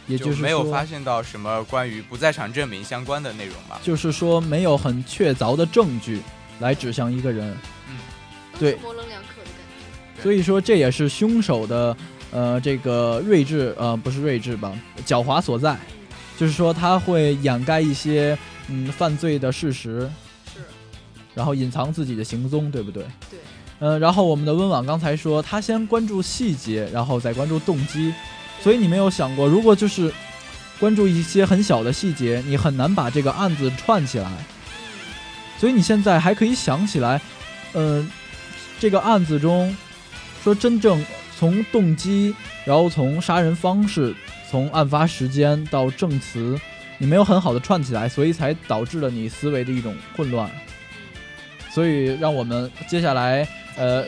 [0.07, 3.79] 也就是说没有发现到什么关于不在场证明相关的内容吧。
[3.83, 6.23] 就是说没有很确凿的证据
[6.61, 7.55] 来指向一个人，
[8.59, 9.55] 对模棱两可的感
[10.17, 10.23] 觉。
[10.23, 11.95] 所以说这也是凶手的
[12.31, 14.73] 呃这个睿智呃不是睿智吧，
[15.05, 15.77] 狡猾所在，
[16.39, 18.39] 就是说他会掩盖一些
[18.71, 20.09] 嗯犯罪的事实，
[20.55, 20.61] 是，
[21.35, 23.03] 然后隐藏自己的行踪，对不对？
[23.31, 23.39] 对。
[23.81, 28.13] 呃，然后我们的温婉刚才说，他先关注细节，然后再关注动机，
[28.63, 30.13] 所以你没有想过，如果就是
[30.79, 34.31] 关注一些很小的细节，你很难把这个案子串起来。
[35.59, 37.21] 所以你现在还可以想起来，
[37.73, 38.11] 嗯、
[38.79, 39.75] 这个案子中，
[40.43, 41.05] 说真正
[41.39, 42.35] 从动机，
[42.67, 44.15] 然后从杀人方式，
[44.51, 46.61] 从案发时间到证词，
[47.03, 50.51] 你没有很好的串起来，所以才导致了你思维的一种混乱。
[51.71, 54.05] 所以让我们接下来，呃，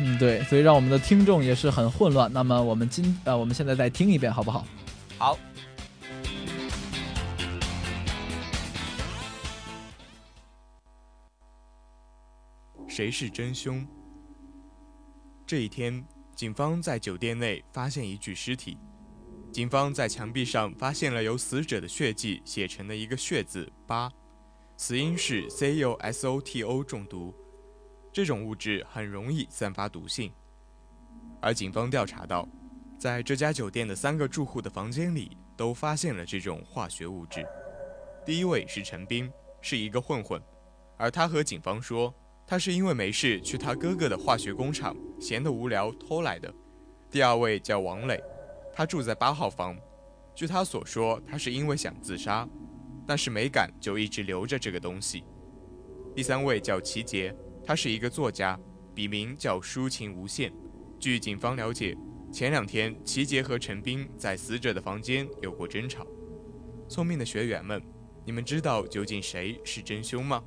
[0.00, 2.32] 嗯，对，所以让我们的听众也是很混乱。
[2.32, 4.66] 那么我们今呃，我们现在再听一遍好不好？
[5.16, 5.38] 好。
[12.88, 13.86] 谁是真凶？
[15.46, 18.76] 这一天，警方在酒店内发现一具尸体。
[19.52, 24.10] 警方在墙壁上发现了由死者的血迹写成的一个“血”字八，
[24.78, 27.34] 死因是 CuSOTO 中毒。
[28.10, 30.32] 这种物质很容易散发毒性。
[31.42, 32.48] 而警方调查到，
[32.98, 37.46] 在这家酒店的三个住户的房间里都发现了这种化学物质。
[38.24, 40.40] 第一位是陈斌，是一个混混，
[40.96, 42.12] 而他和警方说。
[42.44, 46.52] 他是因为没事去他哥哥的化学工厂，闲得无聊偷来的。
[47.08, 48.22] 第二位叫王磊，
[48.72, 49.76] 他住在八号房。
[50.34, 52.48] 据他所说，他是因为想自杀，
[53.06, 55.24] 但是没敢，就一直留着这个东西。
[56.14, 58.58] 第三位叫齐杰，他是一个作家，
[58.94, 60.52] 笔名叫抒情无限。
[60.98, 61.96] 据警方了解，
[62.32, 66.06] 前两天齐杰和陈斌在死者的房间有过争吵。
[66.88, 67.82] 聪明的学员们，
[68.24, 70.42] 你们知道究竟谁是真凶吗？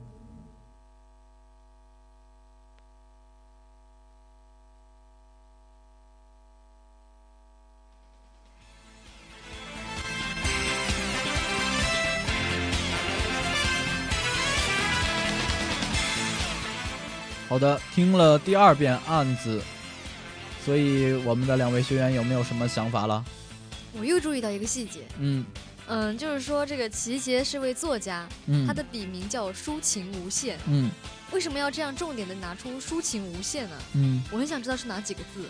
[17.56, 19.62] 好的，听了第二遍案子，
[20.66, 23.24] 所以我们的两位学员有没有什么想法了？
[23.98, 25.46] 我又注意到一个细节，嗯
[25.88, 30.92] 嗯，就是说这个齐杰是位作家，嗯，他的笔名叫抒情无限，嗯
[31.32, 33.76] 为什么要这样重点的拿出抒情无限呢？
[33.94, 35.46] 嗯我很想知道是哪几个字。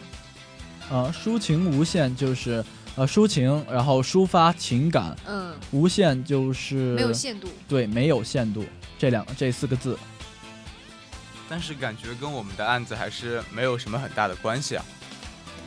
[0.91, 2.63] 呃，抒情无限就是
[2.95, 7.47] 呃抒情，然后抒发情感，嗯，无限就是没有限度。
[7.67, 8.63] 对，没有限度
[8.99, 9.97] 这两这四个字。
[11.49, 14.85] 但是感觉跟我们的案子还是没有什么很大的关系啊。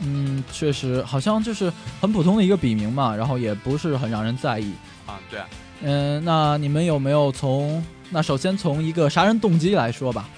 [0.01, 4.73] 嗯，确实，好像就是很普通的一个笔名嘛，然后也不是很让人在意。
[5.05, 5.47] 啊，对啊。
[5.81, 10.29] 嗯，那你们有没有从那首先从一个杀人动机来说吧？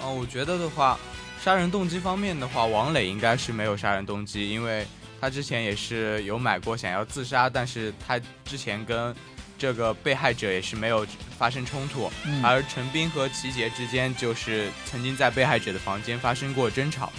[0.00, 0.98] 嗯，我觉得的话，
[1.42, 4.86] 杀人动机方面的话，王磊应该是没有杀人动机，因为
[5.20, 9.14] 他之前也是有买过想要自杀，但是他之前跟
[9.58, 11.06] 这个被害者也是没有
[11.38, 17.12] 发生冲突，嗯而陈斌和齐杰之间就是曾经在被害者的房间发生过争吵。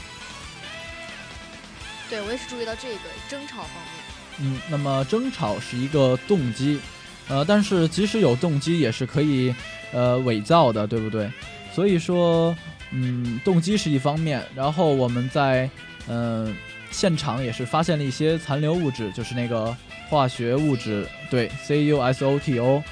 [2.10, 4.04] 对，我也是注意到这个争吵方面。
[4.40, 6.80] 嗯，那么争吵是一个动机，
[7.28, 9.54] 呃，但是即使有动机，也是可以
[9.92, 11.30] 呃伪造的，对不对？
[11.74, 12.56] 所以说，
[12.92, 15.70] 嗯，动机是一方面，然后我们在
[16.08, 16.56] 嗯、呃、
[16.92, 19.76] 现场也是发现了一些残留物质，就是那个
[20.10, 22.84] 化学物质，对，CuSOTO。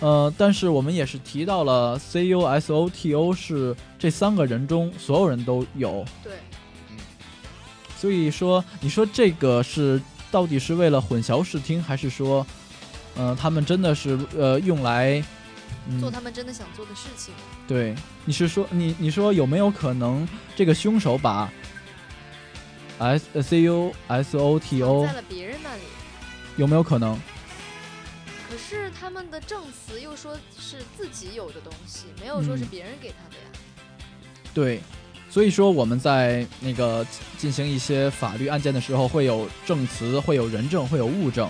[0.00, 6.32] 呃，但是我们也是提到了 CuSOTO 是这三个人中所有人都有，对，
[7.98, 10.00] 所以说你说这个是
[10.30, 12.46] 到底是为了混淆视听，还是说，
[13.14, 15.22] 呃，他们真的是呃用来，
[15.86, 17.34] 嗯，做他们真的想做的事情。
[17.68, 20.26] 对，你是说你你说有没有可能
[20.56, 21.52] 这个凶手把
[22.98, 25.82] s 呃 cusoto 在了别人那里。
[26.60, 27.18] 有没有可能？
[28.46, 33.60] 可是他们的证词又说是自己有的东西，没有说是嗯别人给他的呀。
[34.52, 34.80] 对，
[35.30, 37.06] 所以说我们在那个
[37.38, 41.48] 进行一些法律案件的时候，会有证词，会有人证，会有物证。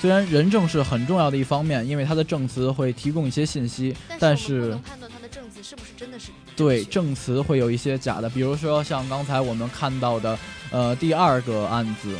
[0.00, 10.36] 虽然人证是很重要的一方面，因为他的证词会提供一些信息，但但是不能判断他的证词是不是真的是对证词会有一些假的，比如说像刚才我们看到的，
[10.72, 12.16] 呃，第二个案子，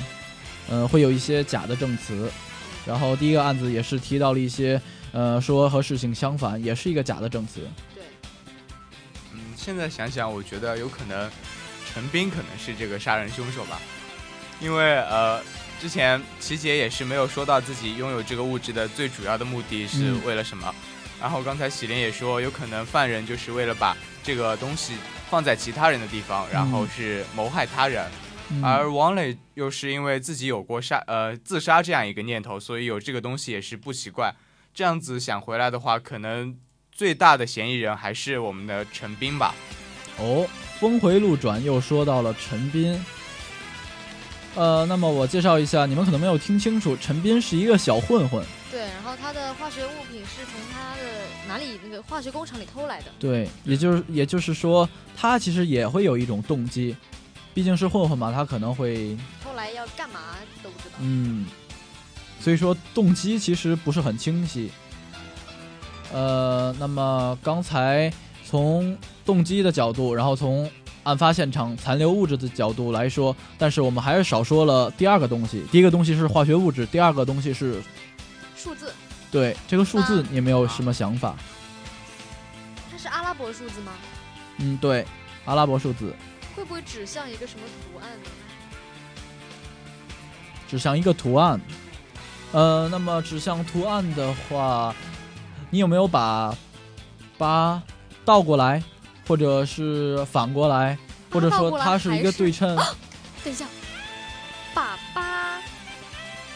[0.71, 2.31] 呃，会有一些假的证词，
[2.87, 4.81] 然后第一个案子也是提到了一些，
[5.13, 7.61] 呃，说和事情相反，也是一个假的证词。
[7.95, 8.03] 对，
[9.33, 11.31] 嗯，现在想想，我觉得有可能
[11.93, 13.81] 陈斌可能是这个杀人凶手吧，
[14.61, 15.41] 因为呃，
[15.81, 20.75] 之前齐姐也是没有说到自己拥有这个物质的最主要的目的是嗯为了什么。
[21.21, 24.95] 然后刚才喜林也说，有可能犯人就是为了把这个东西
[25.31, 28.05] 放在其他人的地方，然后是谋害他人。
[28.07, 28.28] 嗯
[28.63, 34.35] 而王磊又是因为自己有过杀呃自杀这样一个念头，所以有这个东西也是不奇怪。
[34.75, 36.57] 这样子想回来的话，可能
[36.91, 39.55] 最大的嫌疑人还是我们的陈斌吧。
[40.19, 40.47] 哦，
[40.79, 43.05] 峰回路转又说到了陈斌。
[44.55, 48.45] 呃，那么我介绍一下，你们可能没有听清楚，陈斌是一个小混混。
[48.71, 51.03] 对，然后他的化学物品是从他的
[51.47, 53.07] 哪里那个化学工厂里偷来的。
[53.19, 56.97] 对，也就是也就是说，他其实也会有一种动机，
[57.59, 60.21] 毕竟是混混嘛，他可能会后来要干嘛
[60.63, 61.45] 都不知道嗯，
[62.39, 64.71] 所以说动机其实不是很清晰。
[66.13, 68.13] 呃，那么刚才
[68.47, 68.97] 从
[69.27, 70.71] 动机的角度，然后从
[71.03, 75.65] 案发现场残留物质的角度来说，但是我们还是少说了第二个东西。
[75.73, 77.83] 第一个东西是化学物质，第二个东西是
[78.55, 78.93] 数字，
[79.33, 81.35] 对这个数字啊，你有没有什么想法？
[82.89, 83.91] 它是阿拉伯数字吗？
[84.59, 85.05] 嗯，对，
[85.45, 86.15] 阿拉伯数字
[86.59, 88.31] 会不会指向一个什么图案呢？
[90.69, 91.61] 指向一个图案。
[92.51, 94.93] 呃，那么指向图案的话，
[95.71, 96.53] 你有没有把
[97.37, 97.81] 八
[98.25, 98.83] 倒过来，
[99.29, 100.99] 或者是反过来，
[101.31, 102.75] 或者说它是一个对称？
[103.45, 103.65] 等一下，
[104.75, 105.61] 把八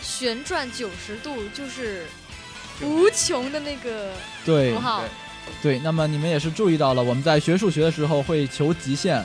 [0.01, 2.09] 旋转九十度，就是
[2.81, 4.11] 无穷的那个
[4.45, 5.05] 对符号。
[5.63, 5.79] 对。
[5.79, 9.25] 那么你们也是注意到了，我们在学数学的时候会求极限。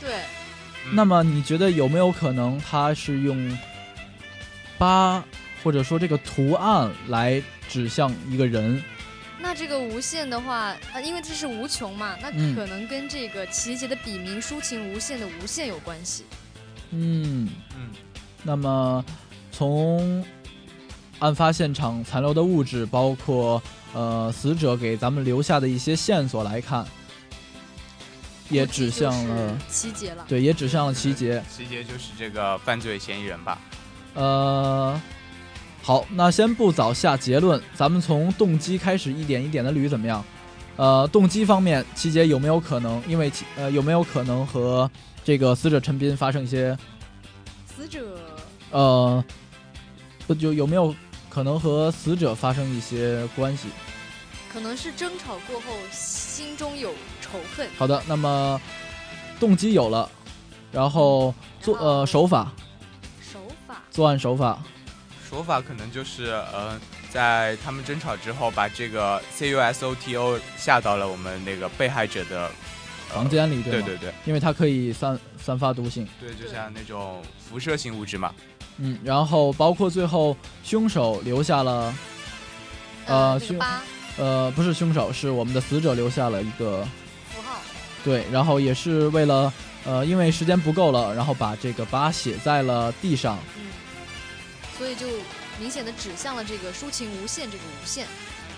[0.00, 0.10] 对，
[0.86, 3.58] 嗯那么你觉得有没有可能它是用
[4.78, 5.24] 八，
[5.62, 8.82] 或者说这个图案来指向一个人？
[9.38, 16.24] 那这个无限的话，呃，因为这是无穷嘛，那嗯可能跟这个齐杰的笔名“抒情无限”的无限有关系。
[16.90, 17.48] 嗯。
[17.76, 17.90] 嗯，
[18.42, 19.04] 那么，
[19.52, 20.24] 从
[21.18, 26.86] 案发现场残留的物质，包括呃死者给咱们留下的一些线索来看，
[28.48, 30.24] 也指向了就是齐杰了。
[30.28, 31.42] 对，也指向了齐杰。
[31.50, 33.58] 齐杰就是这个犯罪嫌疑人吧？
[34.14, 35.00] 呃，
[35.82, 40.24] 好，那先不早下结论，咱们从动机开始一点一点的捋，怎么样？
[40.76, 44.90] 呃，动机方面，齐杰有没有可能因为其呃有没有可能和
[45.24, 46.76] 这个死者陈斌发生一些
[47.74, 48.18] 死者
[48.70, 49.24] 呃，
[50.26, 50.94] 不就有没有
[51.30, 53.68] 可能和死者发生一些关系？
[54.52, 56.94] 可能是争吵过后心中有
[57.30, 58.60] 仇恨，好的，那么
[59.38, 60.08] 动机有了，
[60.72, 62.52] 然后作呃手法？
[63.20, 63.82] 手法。
[63.90, 64.62] 作案手法，
[65.30, 66.78] 手法可能就是，呃，
[67.10, 72.50] 在他们争吵之后，把这个 C U S O T O 下到了我们那个被害者的、呃
[73.14, 73.86] 房间里对吗？
[73.86, 74.14] 对对对。
[74.24, 76.06] 因为它可以散散发毒性。
[76.20, 78.34] 对，就像那种辐射性物质嘛。
[78.78, 81.94] 嗯，然后包括最后凶手留下了，
[83.06, 86.86] 呃凶那个呃，不是凶手，是我们的死者留下了一个
[88.06, 89.52] 对，然后也是为了
[89.84, 93.36] 呃，因为时间不够了，然后把这个八写在了地上。
[93.58, 93.66] 嗯，
[94.78, 95.08] 所以就
[95.58, 98.06] 明显的指向了这个抒情无限这个无限。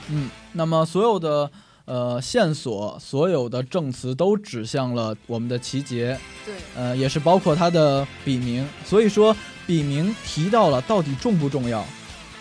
[0.09, 1.51] 嗯，那么所有的
[1.87, 8.69] 呃线索，所有的证词都指向了我们的齐杰，对，呃，也是包括他的笔名。
[8.85, 9.35] 所以说，
[9.67, 11.83] 笔名提到了到底重不重要，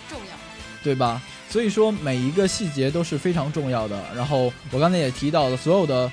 [0.10, 0.36] 重要。
[0.84, 1.22] 对吧？
[1.49, 4.03] 所以说每一个细节都是非常重要的。
[4.14, 6.12] 然后我刚才也提到了，所有的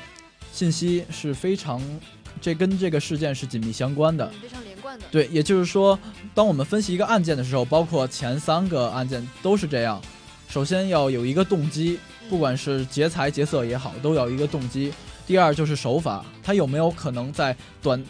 [0.54, 1.82] 信息是非常，
[2.40, 4.30] 这跟这个事件是紧密相关的。
[4.32, 5.04] 嗯，非常连贯的。
[5.10, 5.98] 对，也就是说，
[6.32, 10.00] 当我们分析一个案件的时候，包括前三个案件都是这样。
[10.48, 11.98] 首先要有一个动机，
[12.28, 14.94] 不管是劫财劫色也好，都要有一个动机。
[15.26, 18.00] 第二就是手法，他有没有可能在短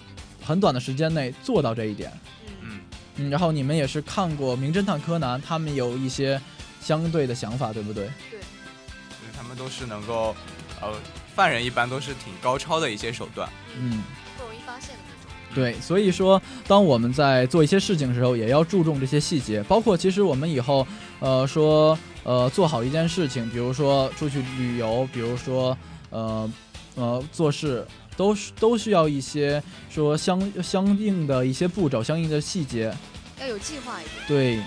[0.42, 2.12] 很短的时间内做到这一点？
[2.46, 2.80] 嗯，嗯，
[3.16, 6.38] 嗯，然后你们也是看过《名侦探柯南》，他们有一些
[6.82, 8.10] 相对的想法，对不对？
[8.30, 10.36] 对，就是他们都是能够，
[10.82, 10.92] 呃，
[11.34, 13.48] 犯人一般都是挺高超的一些手段。
[13.78, 14.02] 嗯，
[14.36, 15.32] 不容易发现的那种。
[15.54, 20.86] 对，所以说，当我们在做一些事情的时候，也要注重这些细节，包括其实我们以后，
[21.20, 25.76] 呃，说，呃，做好一件事情，比如说出去旅游，比如说，
[26.10, 26.50] 呃，
[26.96, 32.92] 呃，做事，都是都需要一些说相相应的一些步骤，相应的细节。
[33.40, 34.14] 要有计划一点。
[34.26, 34.62] 对，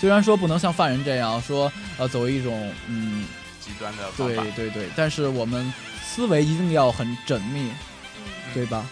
[0.00, 3.24] 虽然说不能像犯人这样说，呃，走一种，嗯，
[3.64, 4.44] 极端的方对法。
[4.56, 7.70] 对对，但是我们思维一定要很缜密。
[8.16, 8.84] 嗯，对吧？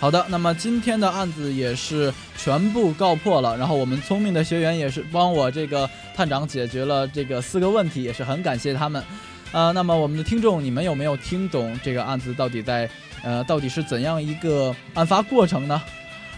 [0.00, 9.02] 好的，那么今天的案子也是全部告破了，然后我们聪明的学员也是帮我这个探长解决了这个四个问题，也是很感谢他们。
[9.50, 12.88] 呃，那么我们的听众，你们有没有听懂这个案子到底在
[13.24, 15.82] 呃到底是怎样一个案发过程呢？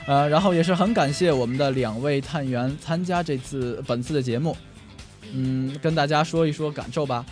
[0.07, 4.57] 呃，然后也是很感谢我们的两位探员参加这次本次的节目，
[5.35, 7.27] 嗯，跟大家说一说感受吧。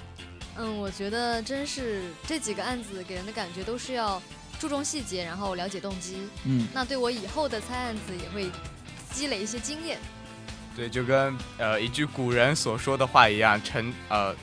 [0.59, 4.21] 嗯，我觉得真是这几个案子给人的感觉都是要
[4.59, 6.17] 注重细节，然后了解动机。
[6.45, 8.51] 嗯，那对我以后的猜案子也会
[9.13, 9.99] 积累一些经验。
[10.77, 14.35] 对，就跟呃一句古人所说的话一样，成呃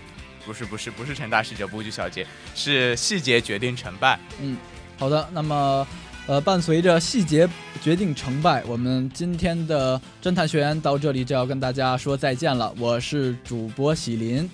[0.46, 4.20] 不是不是不是成大事者不拘小节，是细节决定成败。
[4.40, 4.58] 嗯
[4.98, 5.86] 好的，那么，
[6.28, 7.46] 呃，伴随着细节
[7.82, 12.74] 决定成败，我们今天的侦探学员到这里就要跟大家说再见了。
[12.80, 14.50] 我是主播喜林，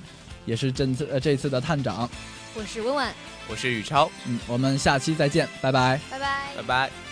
[0.46, 2.10] 也是这次呃这次的探长。
[2.54, 3.14] 我是温婉，
[3.48, 6.00] 我是宇超，嗯，我们下期再见，拜拜。
[6.10, 6.64] 拜拜拜。
[6.68, 7.11] 拜。